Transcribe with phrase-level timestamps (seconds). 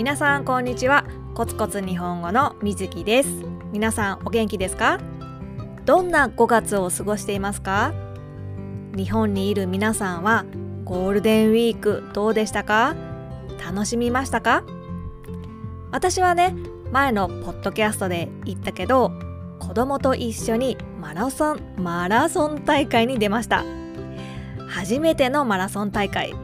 [0.00, 1.04] 皆さんこんにちは。
[1.34, 3.28] コツコツ日本語のみずきです。
[3.70, 4.98] 皆さんお元気ですか？
[5.84, 7.92] どんな5月を過ごしていますか？
[8.96, 10.46] 日本にいる皆さんは
[10.84, 12.96] ゴールデンウィークどうでしたか？
[13.62, 14.64] 楽しみましたか？
[15.90, 16.56] 私はね
[16.90, 19.12] 前のポッドキャストで言ったけど
[19.58, 23.66] 子供と一緒にマラソンマラソン大会に出ました。
[24.66, 26.34] 初めてのマラソン大会。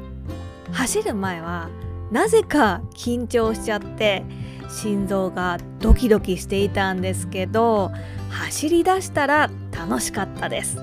[0.73, 1.70] 走る前は
[2.10, 4.24] なぜか緊張しちゃって
[4.69, 7.91] 心臓がドキドキしていたんですけど
[8.30, 10.78] 走り出したら楽しかったです。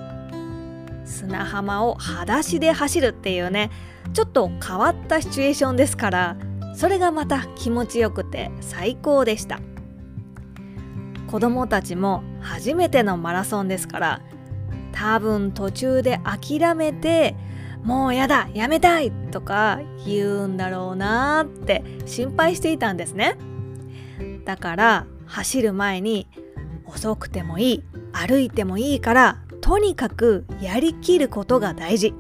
[1.06, 3.72] 砂浜を裸足で走るっていうね
[4.14, 6.38] ちょっと変わったシチュエーションですから
[6.76, 9.60] それがまた気持ちよくて最高でした。
[11.28, 14.22] 子供たちも初めてのマラソンですから
[14.92, 17.36] 多分途中で諦めて
[17.84, 23.38] もうやだやめたいとか言うんだろうなって心配していたんですね。
[24.46, 26.28] だから走る前に
[26.86, 32.14] 遅くてもいい歩いてもいいからとにかくやりきることが大事。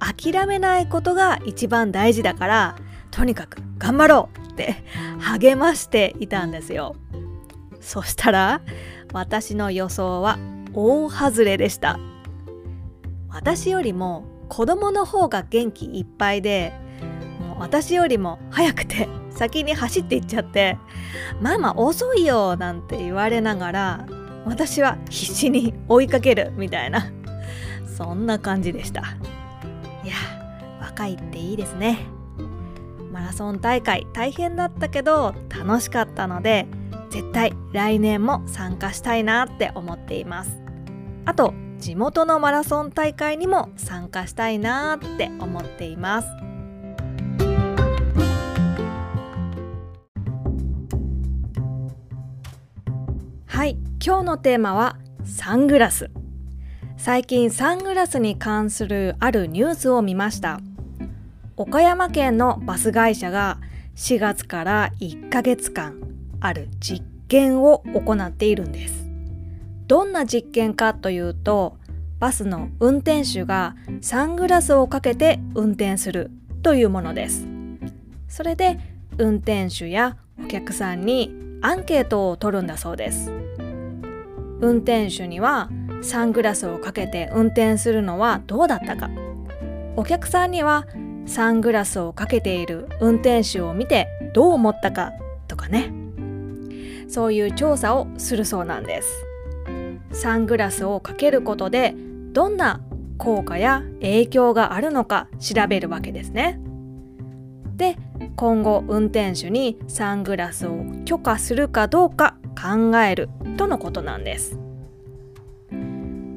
[0.00, 2.76] 諦めないことが一番大事だから
[3.10, 4.76] とにかく頑張ろうって
[5.18, 6.94] 励ましていたんですよ。
[7.80, 8.60] そしたら
[9.12, 10.38] 私の予想は
[10.72, 11.98] 大外れでした。
[13.28, 16.72] 私よりも子供の方が元気いっぱいで
[17.40, 20.78] もう私よりも早くて先に走っていっちゃって
[21.40, 24.06] 「ママ遅いよ」なんて言われながら
[24.44, 27.12] 私は必死に追いかけるみたいな
[27.96, 29.00] そんな感じでした。
[30.04, 30.14] いや
[30.80, 31.98] 若いっていいですね。
[33.12, 36.66] マラソン大会大変だったけど楽しかったので
[37.10, 40.62] 絶対来年も参加したいなって思っています。
[41.24, 46.28] あと地元のマラソン大会にも参加したいなって思っています。
[53.46, 56.10] はい今日のテーマはサングラス。
[56.96, 60.60] 最近サングラスに関するあるニュースを見ました。
[61.56, 63.58] 岡山県のバス会社が
[63.94, 66.00] 4月から1ヶ月間
[66.40, 69.07] ある実験を行っているんです。
[69.88, 71.78] どんな実験かというと
[72.18, 76.30] バスの運転手がサングラスをかけて運転する
[76.62, 77.46] というものです。
[78.28, 78.78] それで
[79.16, 83.32] 運転手やお客さんにアンケートを取るんだそうです。
[84.60, 85.70] 運転手には
[86.02, 89.08] サングラスをかけて運転するのはどうだったか。
[89.96, 90.86] お客さんには
[91.26, 95.12] サングラスをかけている運転手を見てどう思ったか
[95.46, 95.92] とかね。
[97.08, 99.27] そういう調査をするそうなんです。
[100.12, 101.94] サングラスをかけることで
[102.32, 102.80] どんな
[103.18, 106.60] 効果や影響があるのか調べるわけですね。
[107.76, 107.96] で
[108.36, 114.58] 今後運転手にサングラスを許可するかどうか考えるとのことなんです。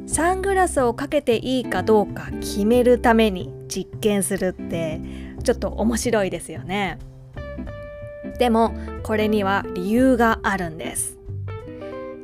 [0.06, 5.00] サングラスをかけていいかどうか決めるために実験するって
[5.44, 7.00] ちょっと面白いですよね。
[8.38, 8.74] でも
[9.04, 11.18] これには理由があるんです。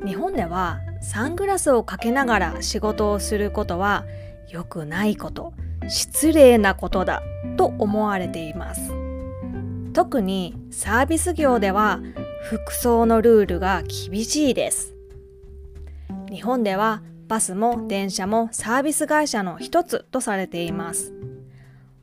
[0.04, 4.04] 日本ではサングラスをかけながら仕事をすることは
[4.48, 5.52] 良くないこと
[5.88, 7.22] 失礼なことだ
[7.56, 8.92] と思われています。
[9.92, 12.00] 特にサービス業では
[12.42, 14.94] 服装のルールが厳しいです。
[16.30, 21.12] 日本ではバスも電車もサービス会社の一つとされています。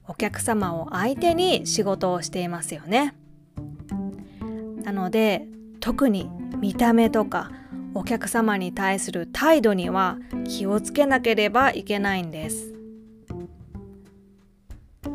[0.07, 3.15] お客様を相手に仕事をしていますよね。
[4.83, 5.47] なので
[5.79, 6.29] 特に
[6.59, 7.51] 見た目とか
[7.97, 12.73] お客様に対する態度には気をつけなければいけないんです。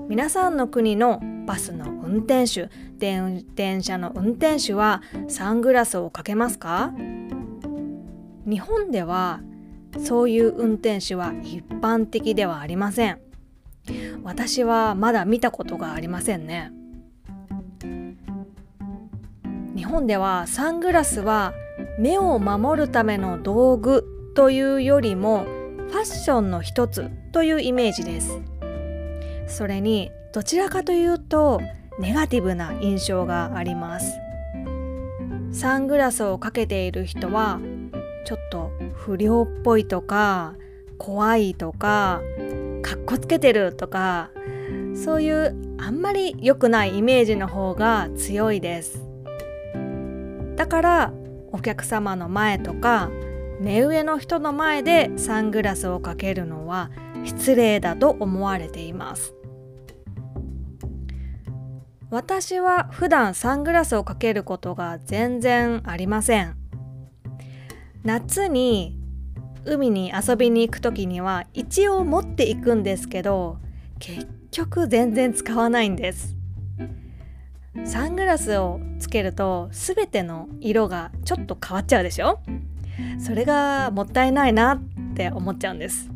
[0.09, 6.93] 皆さんの国のバスの運転手電車の運転手はサングラスをかけますか？
[8.47, 9.41] 日本では
[10.03, 13.21] そういう運転手は一般的ではありません。
[14.23, 16.73] 私はまだ見たことがありませんね。
[19.77, 21.53] 日本ではサングラスは
[22.01, 25.45] 目を守るための道具というよりも
[25.91, 28.41] ファッションの一つというイメージです。
[29.47, 31.61] それにどちらかというと
[31.99, 34.19] ネガティブな印象があります。
[35.53, 37.61] サングラスをかけている人は
[38.25, 40.55] ちょっと不良っぽいとか
[40.97, 42.23] 怖いとか
[42.81, 44.31] かっこつけてるとか
[44.95, 49.07] そういうあんまり良くないイメージの方が強いです。
[50.57, 51.13] だから
[51.53, 53.11] お客様の前とか
[53.61, 56.91] 目上の人の前でサングラスをかけるのは
[57.25, 59.35] 失礼だと思われています。
[62.11, 66.57] 私は普段サングラスをかけることが全然ありません。
[68.03, 68.99] 夏に
[69.65, 73.59] 海に遊びに行く時には一応持っていくんですけど
[73.99, 76.40] 結局全然使わないんです。
[77.85, 82.41] サングラスをつけると全ての色がちょっと変わっちゃうでしょ？
[83.19, 84.81] それがもったいないなっ
[85.15, 86.11] て思っちゃうんです。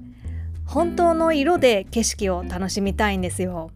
[0.67, 3.71] 本当の色で景色を楽しみたいんですよ。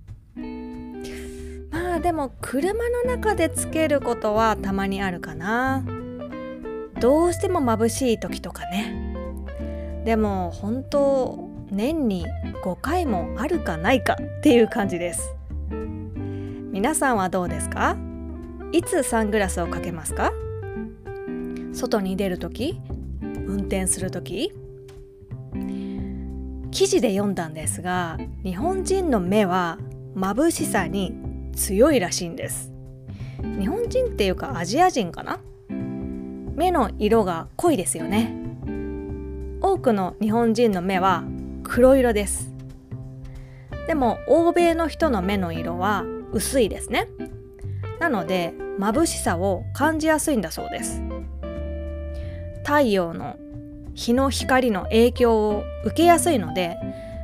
[1.70, 5.84] まあでも車の中でつけることはたまにあるかな。
[7.00, 9.14] どうしても眩しい時とかね。
[10.04, 12.26] でも本当年に
[12.64, 15.34] 5回もあるかないかっていう感じです。
[16.78, 17.96] 皆さんはどうですか？
[18.70, 20.32] いつサングラスをかけますか？
[21.72, 22.80] 外に出る時？
[23.20, 24.52] 運転する時？
[26.70, 29.78] 記事で読んだんですが日本人の目は
[30.14, 31.16] 眩しさに
[31.56, 32.72] 強いらしいんです。
[33.58, 35.40] 日本人っていうかアジア人かな？
[36.54, 38.32] 目の色が濃いですよね。
[39.60, 41.24] 多くの日本人の目は
[41.64, 42.52] 黒色です。
[43.88, 47.08] でも欧米の人の目の色は薄いですね。
[48.00, 51.02] なので眩しさを感じやすいんだそうです。
[52.64, 53.36] 太陽の
[53.94, 56.76] 日の光の影響を受けやすいので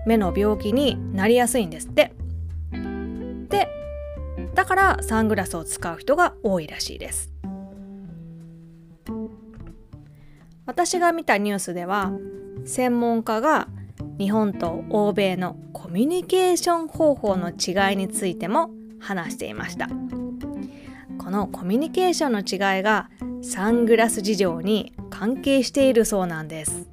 [0.06, 2.12] 目の病気になりやすいんですって。
[3.48, 3.68] で
[4.54, 7.32] だからサングラスを使う人が多いらしいです。
[10.66, 12.12] 私が見たニュースでは
[12.64, 13.68] 専門家が
[14.18, 18.70] 日本と欧米のコミュニケーション方法の違いについても
[19.04, 19.88] 話していました。
[21.18, 23.08] このコミュニケーションの違いが
[23.42, 26.88] サングラス事情に関係しているそうなんです。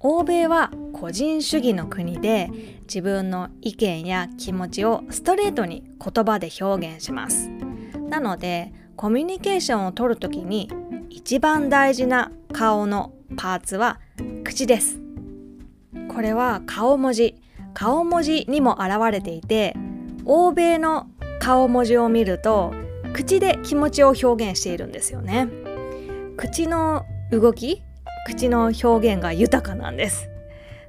[0.00, 2.50] 欧米は個人主義の国で
[2.82, 7.48] 自分の意見や気持ちをストレートに言葉で表現します。
[8.08, 10.70] なのでコミュニケーションを取るときに
[11.08, 14.00] 一番大事な顔のパーツは
[14.44, 15.00] 口です。
[16.08, 17.36] これは顔文字。
[17.74, 19.74] 顔文字にも現れていて
[20.24, 21.08] 欧米の
[21.40, 22.72] 顔文字を見ると
[23.12, 25.48] 口で気持ちを表現しているんですよね。
[26.36, 27.82] 口の動き
[28.26, 30.28] 口の表現が豊かなんです。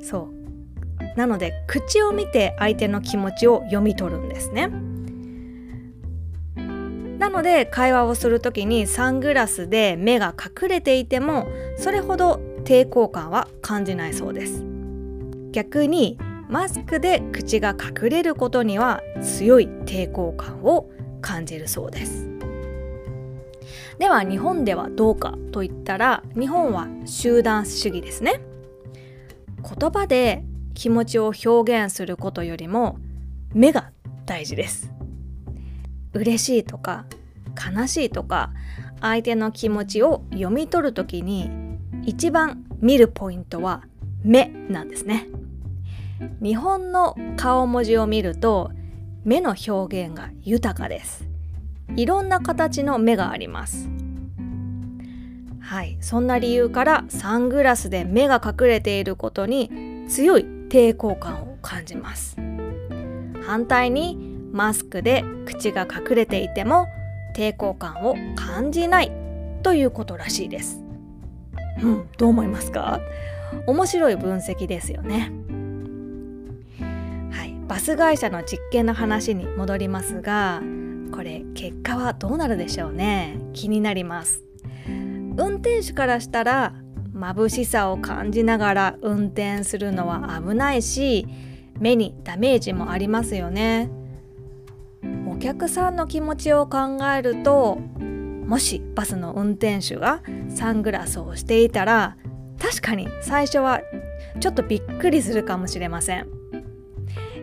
[0.01, 1.17] そう。
[1.17, 4.69] なので口を見て相手の気持ちを読み取るんですね。
[7.17, 11.47] なので会話をする時にサングラスで目が隠れていても
[11.77, 14.63] それほど抵抗感は感じないそうです。
[15.51, 16.17] 逆に
[16.53, 20.87] マスクで口が隠れることには強い抵抗感を
[21.19, 22.29] 感じるそうです。
[23.97, 28.39] では日本ではどうかといったら日本は集団主義ですね。
[29.63, 30.43] 言葉で
[30.75, 32.99] 気持ちを表現することよりも
[33.55, 33.89] 目が
[34.27, 34.91] 大事です。
[36.13, 37.07] 嬉しいとか
[37.75, 38.51] 悲しいとか
[39.01, 41.49] 相手の気持ちを読み取る時に
[42.05, 43.81] 一番見るポイントは
[44.21, 45.29] 目なんですね。
[46.41, 48.71] 日本の顔文字を見ると
[49.23, 51.27] 目の表現が豊かです。
[51.95, 53.89] いろんな形の目があります。
[55.59, 55.97] はい。
[56.01, 62.37] そんな理由からサングラスで目が隠れていることに強い抵抗感を感じます。
[63.45, 64.17] 反対に
[64.51, 66.87] マスクで口が隠れていても
[67.35, 69.11] 抵抗感を感じない
[69.63, 70.83] ということらしいです。
[71.81, 72.09] うん。
[72.17, 72.99] どう思いますか？
[73.65, 75.31] 面白い分析ですよね。
[77.67, 80.61] バス会社の実験の話に戻りますが
[81.11, 83.39] これ結果はどうなるでしょうね？
[83.53, 84.43] 気になります。
[85.35, 86.73] 運転手からしたら
[87.15, 91.27] 眩しさを感じながら運転するのは危ないし
[91.79, 93.89] 目にダメージもありますよね。
[95.27, 102.17] お客さんの気持ちを考えるともしバスの運転手がサングラスをしていたら
[102.59, 103.81] 確かに最初は
[104.39, 106.27] ちょっとびっくりするかもしれません。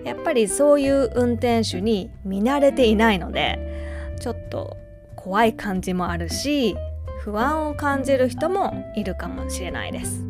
[0.05, 4.77] やっぱりそういう運転手に見慣れていないのでちょっと
[5.17, 6.77] 怖い感じもあるし
[7.21, 10.25] 不安を感じる人もいるかもしれないです。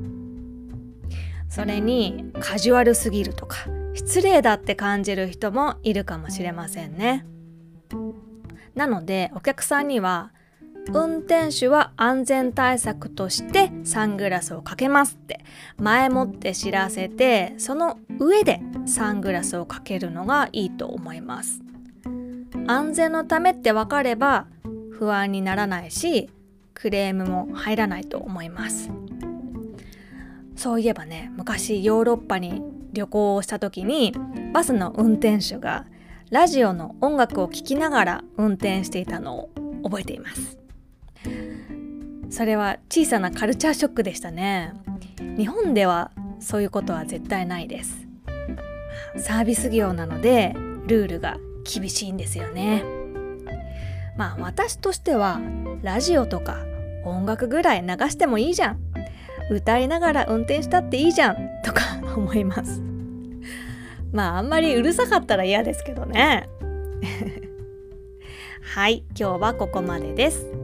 [1.49, 3.57] それにカジュアルすぎるとか
[3.93, 7.27] 失礼だって感じる人もいるかもしれませんね。
[8.75, 10.33] なのでお客さんには
[10.89, 15.41] 運転手は安全対策としてサングラスをかけますって。
[15.79, 21.61] 前もって知らせてその上でサングラスをかけるのがいいと思います。
[22.67, 24.47] 安全のためって分かれば
[24.93, 26.31] 不安にならないし
[26.75, 28.91] クレームも入らないと思います。
[30.57, 34.15] そういえばね昔ヨーロッパに旅行をした時に
[34.53, 35.87] バスの運転手が
[36.31, 39.51] ラジオの音楽を聴きながら運転していたのを
[39.83, 40.60] 覚えています。
[42.31, 44.73] それは小さなカルチャーショックでしたね。
[45.37, 48.07] 日本ではそういうことは絶対ないです。
[49.17, 50.55] サービス業なので
[50.87, 52.85] ルールが厳しいんですよね。
[54.17, 55.41] まあ私としては
[55.83, 56.59] ラジオとか
[57.05, 58.81] 音楽ぐらい流してもいいじゃん。
[59.51, 61.37] 歌いながら運転したっていいじゃん。
[61.65, 61.83] とか
[62.17, 62.81] 思います。
[64.13, 66.49] まああんまりうるさかったら嫌ですけどね。
[68.75, 70.60] はい今日はここまでです。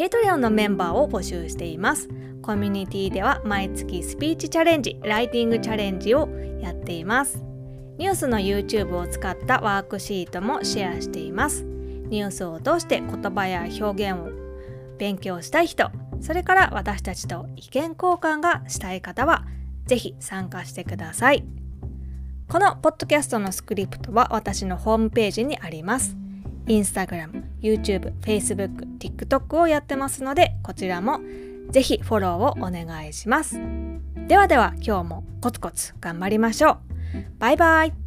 [0.00, 2.08] Patreon のメンバーを募集しています。
[2.40, 6.26] コミュニティでは毎月スピーチチャレンジライティングチャレンジを
[6.62, 7.44] やっています。
[7.98, 11.64] ニュースの YouTube を使ったワークシートもシェアしています。
[11.64, 14.30] ニュースを通して言葉や表現を
[14.96, 15.90] 勉強したい人
[16.22, 19.44] それから私たちと意見交換がしたい方は
[19.84, 21.44] ぜひ参加してください。
[22.48, 26.16] このポッドキャストのスクリプトは私のホームページにあります。
[26.66, 31.20] インスタグラム、YouTube、Facebook、TikTok をやってますのでこちらも
[31.70, 33.60] ぜひフォローをお願いします。
[34.28, 36.78] ではでは今日もコツコツ頑張りましょう。
[37.38, 37.99] バイバイ。